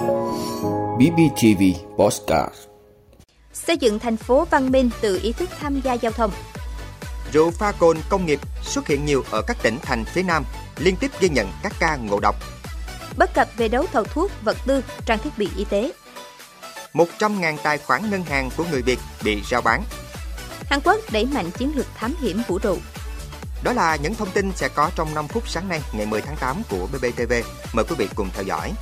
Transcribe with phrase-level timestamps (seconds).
[0.00, 1.62] BBTV
[1.96, 2.54] Postcard
[3.52, 6.30] Xây dựng thành phố văn minh từ ý thức tham gia giao thông.
[7.32, 10.44] Rượu pha cồn công nghiệp xuất hiện nhiều ở các tỉnh thành phía Nam,
[10.78, 12.36] liên tiếp ghi nhận các ca ngộ độc.
[13.16, 15.92] Bất cập về đấu thầu thuốc, vật tư, trang thiết bị y tế.
[16.92, 19.82] 100.000 tài khoản ngân hàng của người Việt bị rao bán.
[20.70, 22.78] Hàn Quốc đẩy mạnh chiến lược thám hiểm vũ trụ.
[23.62, 26.36] Đó là những thông tin sẽ có trong 5 phút sáng nay ngày 10 tháng
[26.36, 27.32] 8 của BBTV.
[27.72, 28.72] Mời quý vị cùng theo dõi.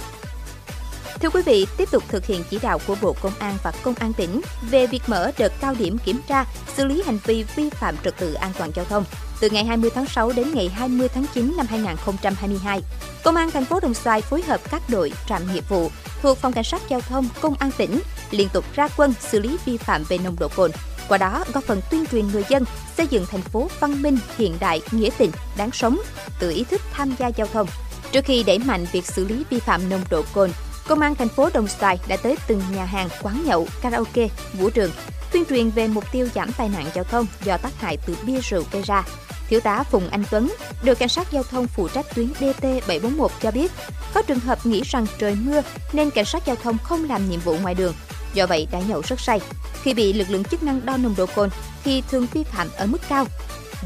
[1.21, 3.95] Thưa quý vị, tiếp tục thực hiện chỉ đạo của Bộ Công an và Công
[3.95, 6.45] an tỉnh về việc mở đợt cao điểm kiểm tra,
[6.77, 9.05] xử lý hành vi vi phạm trật tự an toàn giao thông
[9.41, 12.83] từ ngày 20 tháng 6 đến ngày 20 tháng 9 năm 2022.
[13.25, 15.91] Công an thành phố Đồng Xoài phối hợp các đội trạm nghiệp vụ
[16.23, 18.01] thuộc Phòng Cảnh sát Giao thông Công an tỉnh
[18.31, 20.71] liên tục ra quân xử lý vi phạm về nồng độ cồn,
[21.09, 22.65] qua đó góp phần tuyên truyền người dân
[22.97, 26.01] xây dựng thành phố văn minh, hiện đại, nghĩa tình, đáng sống,
[26.39, 27.67] tự ý thức tham gia giao thông.
[28.13, 30.51] Trước khi đẩy mạnh việc xử lý vi phạm nồng độ cồn,
[30.89, 34.71] Công an thành phố Đồng Xoài đã tới từng nhà hàng, quán nhậu, karaoke, vũ
[34.71, 34.91] trường,
[35.33, 38.41] tuyên truyền về mục tiêu giảm tai nạn giao thông do tác hại từ bia
[38.41, 39.05] rượu gây ra.
[39.49, 43.31] Thiếu tá Phùng Anh Tuấn, đội cảnh sát giao thông phụ trách tuyến DT 741
[43.43, 43.73] cho biết,
[44.15, 47.41] có trường hợp nghĩ rằng trời mưa nên cảnh sát giao thông không làm nhiệm
[47.41, 47.95] vụ ngoài đường.
[48.35, 49.41] Do vậy đã nhậu rất say.
[49.83, 51.51] Khi bị lực lượng chức năng đo nồng độ cồn
[51.85, 53.25] thì thường vi phạm ở mức cao.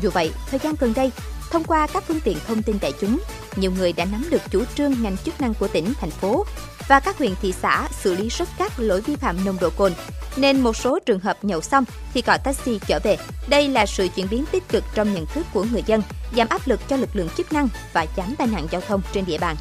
[0.03, 1.11] Dù vậy, thời gian gần đây,
[1.51, 3.19] thông qua các phương tiện thông tin đại chúng,
[3.57, 6.45] nhiều người đã nắm được chủ trương ngành chức năng của tỉnh, thành phố
[6.89, 9.93] và các huyện thị xã xử lý rất các lỗi vi phạm nồng độ cồn,
[10.37, 13.17] nên một số trường hợp nhậu xong thì gọi taxi trở về.
[13.49, 16.03] Đây là sự chuyển biến tích cực trong nhận thức của người dân,
[16.37, 19.25] giảm áp lực cho lực lượng chức năng và giảm tai nạn giao thông trên
[19.25, 19.57] địa bàn.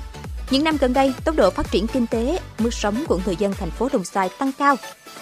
[0.49, 3.53] Những năm gần đây, tốc độ phát triển kinh tế, mức sống của người dân
[3.53, 4.75] thành phố Đồng Xoài tăng cao.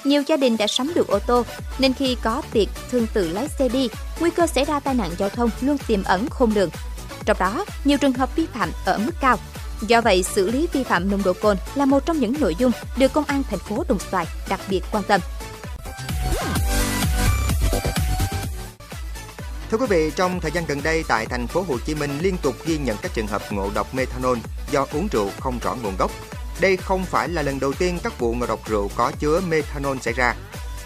[0.04, 1.44] Nhiều gia đình đã sắm được ô tô,
[1.80, 5.10] nên khi có việc thường tự lái xe đi, nguy cơ xảy ra tai nạn
[5.18, 6.70] giao thông luôn tiềm ẩn khôn lường.
[7.26, 9.38] Trong đó, nhiều trường hợp vi phạm ở mức cao.
[9.82, 12.72] Do vậy, xử lý vi phạm nồng độ cồn là một trong những nội dung
[12.98, 15.22] được Công an thành phố Đồng Xoài đặc biệt quan tâm.
[19.72, 22.38] Thưa quý vị, trong thời gian gần đây tại thành phố Hồ Chí Minh liên
[22.38, 24.38] tục ghi nhận các trường hợp ngộ độc methanol
[24.72, 26.12] do uống rượu không rõ nguồn gốc.
[26.60, 29.98] Đây không phải là lần đầu tiên các vụ ngộ độc rượu có chứa methanol
[30.02, 30.36] xảy ra.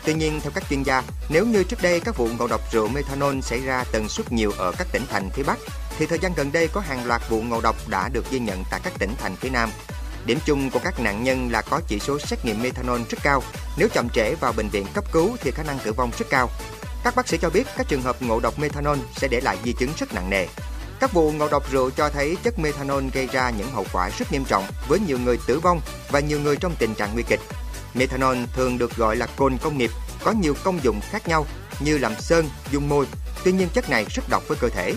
[0.05, 2.87] Tuy nhiên, theo các chuyên gia, nếu như trước đây các vụ ngộ độc rượu
[2.87, 5.57] methanol xảy ra tần suất nhiều ở các tỉnh thành phía Bắc,
[5.97, 8.63] thì thời gian gần đây có hàng loạt vụ ngộ độc đã được ghi nhận
[8.71, 9.69] tại các tỉnh thành phía Nam.
[10.25, 13.43] Điểm chung của các nạn nhân là có chỉ số xét nghiệm methanol rất cao.
[13.77, 16.49] Nếu chậm trễ vào bệnh viện cấp cứu thì khả năng tử vong rất cao.
[17.03, 19.73] Các bác sĩ cho biết các trường hợp ngộ độc methanol sẽ để lại di
[19.73, 20.47] chứng rất nặng nề.
[20.99, 24.31] Các vụ ngộ độc rượu cho thấy chất methanol gây ra những hậu quả rất
[24.31, 27.39] nghiêm trọng với nhiều người tử vong và nhiều người trong tình trạng nguy kịch.
[27.93, 29.91] Methanol thường được gọi là cồn công nghiệp,
[30.23, 31.45] có nhiều công dụng khác nhau
[31.79, 33.05] như làm sơn, dung môi.
[33.43, 34.93] Tuy nhiên chất này rất độc với cơ thể.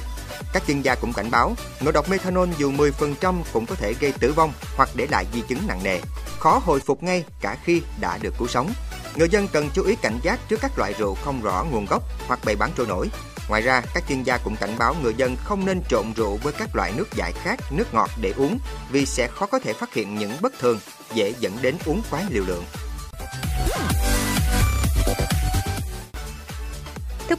[0.56, 4.12] Các chuyên gia cũng cảnh báo, ngộ độc methanol dù 10% cũng có thể gây
[4.12, 6.00] tử vong hoặc để lại di chứng nặng nề,
[6.38, 8.72] khó hồi phục ngay cả khi đã được cứu sống.
[9.16, 12.02] Người dân cần chú ý cảnh giác trước các loại rượu không rõ nguồn gốc
[12.26, 13.10] hoặc bày bán trôi nổi.
[13.48, 16.52] Ngoài ra, các chuyên gia cũng cảnh báo người dân không nên trộn rượu với
[16.52, 18.58] các loại nước giải khát, nước ngọt để uống
[18.90, 20.78] vì sẽ khó có thể phát hiện những bất thường,
[21.14, 22.64] dễ dẫn đến uống quá liều lượng.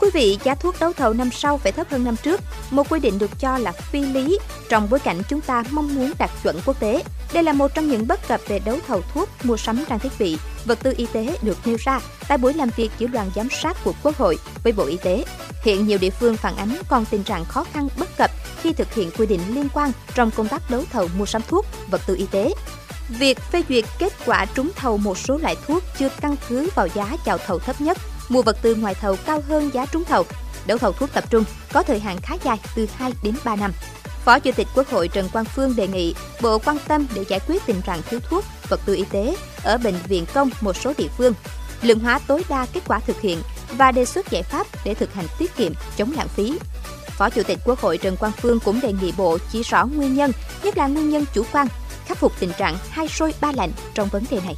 [0.07, 2.41] Quý vị, giá thuốc đấu thầu năm sau phải thấp hơn năm trước,
[2.72, 6.12] một quy định được cho là phi lý trong bối cảnh chúng ta mong muốn
[6.19, 7.03] đạt chuẩn quốc tế.
[7.34, 10.09] Đây là một trong những bất cập về đấu thầu thuốc, mua sắm trang thiết
[10.19, 13.47] bị, vật tư y tế được nêu ra tại buổi làm việc giữa đoàn giám
[13.50, 15.25] sát của Quốc hội với Bộ Y tế.
[15.63, 18.31] Hiện nhiều địa phương phản ánh còn tình trạng khó khăn bất cập
[18.62, 21.66] khi thực hiện quy định liên quan trong công tác đấu thầu mua sắm thuốc,
[21.91, 22.53] vật tư y tế.
[23.09, 26.88] Việc phê duyệt kết quả trúng thầu một số loại thuốc chưa căn cứ vào
[26.96, 27.97] giá chào thầu thấp nhất
[28.30, 30.26] mua vật tư ngoài thầu cao hơn giá trúng thầu.
[30.66, 31.44] Đấu thầu thuốc tập trung
[31.74, 33.72] có thời hạn khá dài từ 2 đến 3 năm.
[34.26, 37.40] Phó Chủ tịch Quốc hội Trần Quang Phương đề nghị Bộ quan tâm để giải
[37.48, 40.94] quyết tình trạng thiếu thuốc, vật tư y tế ở bệnh viện công một số
[40.98, 41.34] địa phương,
[41.82, 43.42] lượng hóa tối đa kết quả thực hiện
[43.78, 46.59] và đề xuất giải pháp để thực hành tiết kiệm, chống lãng phí.
[47.18, 50.16] Phó Chủ tịch Quốc hội Trần Quang Phương cũng đề nghị Bộ chỉ rõ nguyên
[50.16, 50.32] nhân,
[50.64, 51.68] nhất là nguyên nhân chủ quan,
[52.06, 54.56] khắc phục tình trạng hai sôi ba lạnh trong vấn đề này.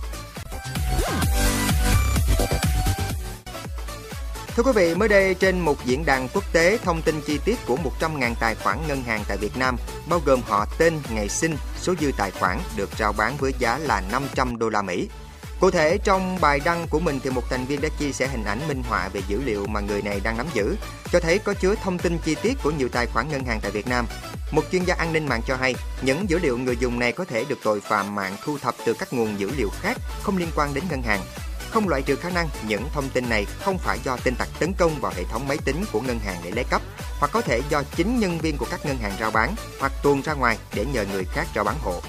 [4.59, 7.59] Thưa quý vị, mới đây trên một diễn đàn quốc tế thông tin chi tiết
[7.67, 9.77] của 100.000 tài khoản ngân hàng tại Việt Nam,
[10.09, 13.77] bao gồm họ tên, ngày sinh, số dư tài khoản được rao bán với giá
[13.77, 15.09] là 500 đô la Mỹ.
[15.59, 18.43] Cụ thể trong bài đăng của mình thì một thành viên đã chia sẻ hình
[18.43, 20.75] ảnh minh họa về dữ liệu mà người này đang nắm giữ,
[21.11, 23.71] cho thấy có chứa thông tin chi tiết của nhiều tài khoản ngân hàng tại
[23.71, 24.05] Việt Nam.
[24.51, 27.25] Một chuyên gia an ninh mạng cho hay, những dữ liệu người dùng này có
[27.25, 30.49] thể được tội phạm mạng thu thập từ các nguồn dữ liệu khác không liên
[30.55, 31.21] quan đến ngân hàng
[31.71, 34.73] không loại trừ khả năng những thông tin này không phải do tin tặc tấn
[34.73, 36.81] công vào hệ thống máy tính của ngân hàng để lấy cắp,
[37.19, 40.21] hoặc có thể do chính nhân viên của các ngân hàng rao bán hoặc tuôn
[40.21, 42.01] ra ngoài để nhờ người khác rao bán hộ.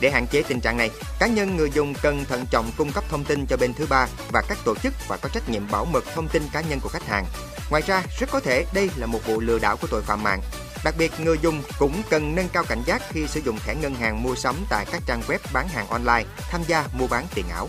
[0.00, 3.04] Để hạn chế tình trạng này, cá nhân người dùng cần thận trọng cung cấp
[3.08, 5.84] thông tin cho bên thứ ba và các tổ chức và có trách nhiệm bảo
[5.84, 7.26] mật thông tin cá nhân của khách hàng.
[7.70, 10.40] Ngoài ra, rất có thể đây là một vụ lừa đảo của tội phạm mạng.
[10.84, 13.94] Đặc biệt, người dùng cũng cần nâng cao cảnh giác khi sử dụng thẻ ngân
[13.94, 17.44] hàng mua sắm tại các trang web bán hàng online, tham gia mua bán tiền
[17.48, 17.68] ảo.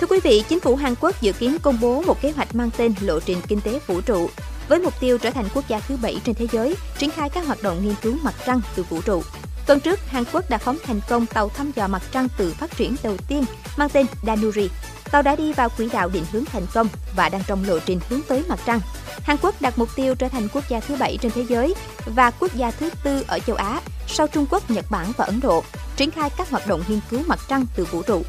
[0.00, 2.70] Thưa quý vị, chính phủ Hàn Quốc dự kiến công bố một kế hoạch mang
[2.76, 4.30] tên Lộ trình Kinh tế Vũ trụ
[4.68, 7.46] với mục tiêu trở thành quốc gia thứ bảy trên thế giới triển khai các
[7.46, 9.22] hoạt động nghiên cứu mặt trăng từ vũ trụ.
[9.66, 12.76] Tuần trước, Hàn Quốc đã phóng thành công tàu thăm dò mặt trăng tự phát
[12.76, 13.44] triển đầu tiên
[13.76, 14.68] mang tên Danuri.
[15.10, 18.00] Tàu đã đi vào quỹ đạo định hướng thành công và đang trong lộ trình
[18.08, 18.80] hướng tới mặt trăng.
[19.22, 21.74] Hàn Quốc đặt mục tiêu trở thành quốc gia thứ bảy trên thế giới
[22.06, 25.40] và quốc gia thứ tư ở châu Á sau Trung Quốc, Nhật Bản và Ấn
[25.40, 25.64] Độ,
[25.96, 28.22] triển khai các hoạt động nghiên cứu mặt trăng từ vũ trụ.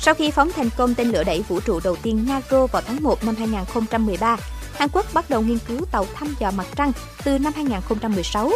[0.00, 3.02] Sau khi phóng thành công tên lửa đẩy vũ trụ đầu tiên Naro vào tháng
[3.02, 4.36] 1 năm 2013,
[4.74, 6.92] Hàn Quốc bắt đầu nghiên cứu tàu thăm dò mặt trăng
[7.24, 8.50] từ năm 2016,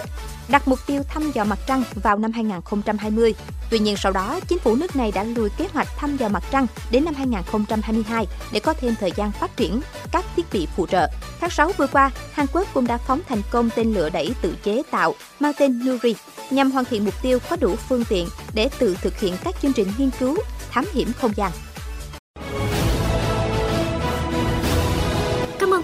[0.49, 3.35] đặt mục tiêu thăm dò mặt trăng vào năm 2020.
[3.71, 6.43] Tuy nhiên sau đó, chính phủ nước này đã lùi kế hoạch thăm dò mặt
[6.51, 9.81] trăng đến năm 2022 để có thêm thời gian phát triển
[10.13, 11.09] các thiết bị phụ trợ.
[11.41, 14.55] Tháng 6 vừa qua, Hàn Quốc cũng đã phóng thành công tên lửa đẩy tự
[14.63, 16.15] chế tạo mang tên Nuri
[16.51, 19.73] nhằm hoàn thiện mục tiêu có đủ phương tiện để tự thực hiện các chương
[19.73, 20.37] trình nghiên cứu,
[20.71, 21.53] thám hiểm không gian.